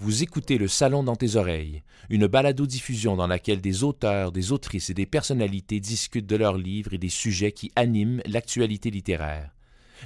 [0.00, 4.90] Vous écoutez Le Salon dans tes oreilles, une balado-diffusion dans laquelle des auteurs, des autrices
[4.90, 9.50] et des personnalités discutent de leurs livres et des sujets qui animent l'actualité littéraire.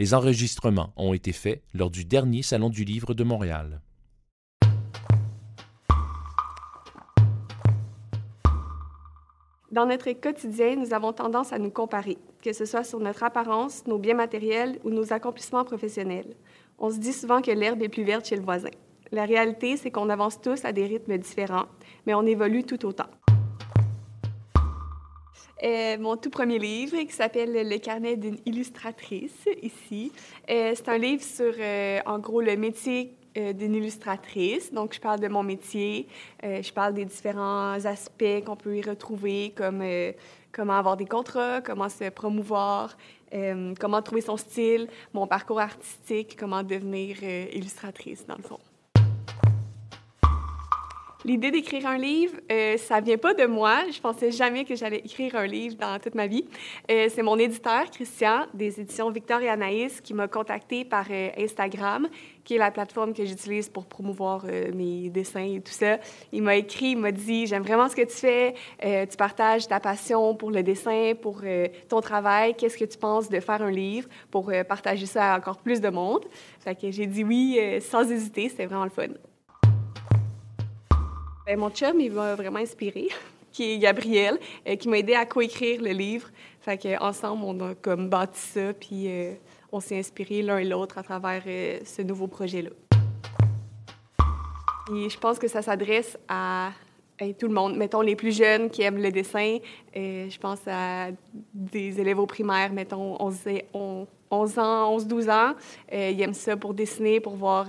[0.00, 3.80] Les enregistrements ont été faits lors du dernier Salon du Livre de Montréal.
[9.70, 13.86] Dans notre quotidien, nous avons tendance à nous comparer, que ce soit sur notre apparence,
[13.86, 16.34] nos biens matériels ou nos accomplissements professionnels.
[16.76, 18.70] On se dit souvent que l'herbe est plus verte chez le voisin.
[19.12, 21.66] La réalité, c'est qu'on avance tous à des rythmes différents,
[22.06, 23.06] mais on évolue tout autant.
[25.62, 30.12] Euh, mon tout premier livre qui s'appelle Le carnet d'une illustratrice, ici.
[30.50, 33.14] Euh, c'est un livre sur, euh, en gros, le métier
[33.54, 34.72] d'une illustratrice.
[34.72, 36.08] Donc, je parle de mon métier,
[36.42, 39.84] je parle des différents aspects qu'on peut y retrouver, comme
[40.52, 42.96] comment avoir des contrats, comment se promouvoir,
[43.78, 48.58] comment trouver son style, mon parcours artistique, comment devenir illustratrice, dans le fond.
[51.26, 53.80] L'idée d'écrire un livre, euh, ça vient pas de moi.
[53.90, 56.44] Je pensais jamais que j'allais écrire un livre dans toute ma vie.
[56.88, 61.30] Euh, c'est mon éditeur, Christian, des éditions Victor et Anaïs, qui m'a contacté par euh,
[61.36, 62.06] Instagram,
[62.44, 65.98] qui est la plateforme que j'utilise pour promouvoir euh, mes dessins et tout ça.
[66.30, 68.54] Il m'a écrit, il m'a dit J'aime vraiment ce que tu fais.
[68.80, 71.42] tu partages ta passion pour le dessin, pour
[71.88, 72.54] ton travail.
[72.54, 75.88] Qu'est-ce que tu penses de faire un livre pour partager ça à encore plus de
[75.88, 76.24] monde
[76.60, 78.48] Fait que j'ai dit oui sans hésiter.
[78.48, 79.08] C'était vraiment le fun.
[81.46, 83.06] Ben, mon chum, il m'a vraiment inspiré,
[83.52, 86.28] qui est Gabriel, euh, qui m'a aidé à coécrire le livre.
[86.60, 89.32] Fait qu'ensemble, on a comme bâti ça, puis euh,
[89.70, 92.70] on s'est inspiré l'un et l'autre à travers euh, ce nouveau projet-là.
[94.92, 96.72] Et je pense que ça s'adresse à
[97.38, 97.76] tout le monde.
[97.76, 99.58] Mettons les plus jeunes qui aiment le dessin.
[99.94, 101.08] je pense à
[101.54, 103.38] des élèves au primaire, mettons 11,
[104.30, 105.52] 11 ans, 11, 12 ans.
[105.92, 107.66] ils aiment ça pour dessiner, pour voir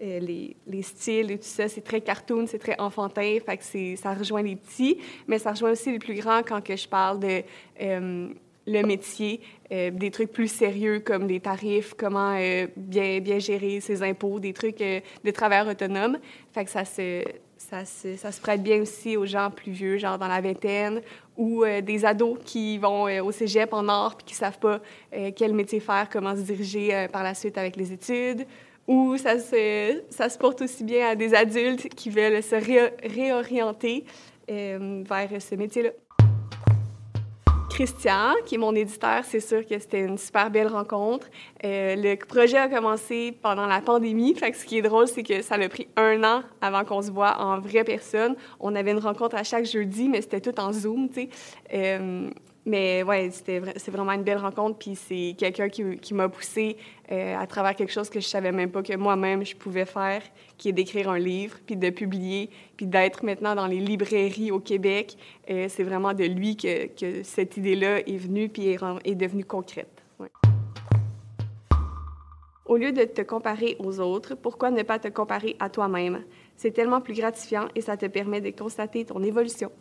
[0.00, 3.96] euh, les, les, styles et tout ça, c'est très cartoon, c'est très enfantin, fait que
[3.96, 7.18] ça rejoint les petits, mais ça rejoint aussi les plus grands quand que je parle
[7.18, 7.42] de
[7.80, 8.28] euh,
[8.68, 9.40] le métier,
[9.72, 12.38] euh, des trucs plus sérieux comme des tarifs, comment
[12.76, 16.18] bien, bien gérer ses impôts, des trucs de travailleurs autonomes.
[16.52, 17.24] Fait que ça se,
[17.56, 21.00] ça, se, ça se prête bien aussi aux gens plus vieux, genre dans la vingtaine,
[21.36, 24.80] ou des ados qui vont au cégep en art puis qui savent pas
[25.36, 28.46] quel métier faire, comment se diriger par la suite avec les études,
[28.88, 32.56] ou ça se, ça se porte aussi bien à des adultes qui veulent se
[33.06, 34.04] réorienter
[34.50, 35.90] euh, vers ce métier-là.
[37.78, 41.28] Christian, qui est mon éditeur, c'est sûr que c'était une super belle rencontre.
[41.64, 44.34] Euh, le projet a commencé pendant la pandémie.
[44.34, 47.12] Fait ce qui est drôle, c'est que ça a pris un an avant qu'on se
[47.12, 48.34] voit en vraie personne.
[48.58, 51.28] On avait une rencontre à chaque jeudi, mais c'était tout en Zoom, tu sais.
[51.72, 52.28] Euh,
[52.68, 54.78] mais ouais, c'était c'est vraiment une belle rencontre.
[54.78, 56.76] Puis c'est quelqu'un qui, m'a poussé
[57.10, 60.22] euh, à travers quelque chose que je savais même pas que moi-même je pouvais faire,
[60.56, 64.60] qui est d'écrire un livre, puis de publier, puis d'être maintenant dans les librairies au
[64.60, 65.16] Québec.
[65.50, 66.88] Euh, c'est vraiment de lui que,
[67.22, 70.02] cette idée-là est venue, puis est devenue concrète.
[72.66, 76.24] Au lieu de te comparer aux autres, pourquoi ne pas te comparer à toi-même?
[76.54, 79.72] C'est tellement plus gratifiant et ça te permet de constater ton évolution.